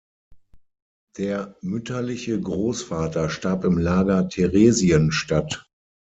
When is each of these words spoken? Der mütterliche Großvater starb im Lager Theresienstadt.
Der 1.19 1.55
mütterliche 1.61 2.41
Großvater 2.41 3.29
starb 3.29 3.65
im 3.65 3.77
Lager 3.77 4.27
Theresienstadt. 4.27 5.69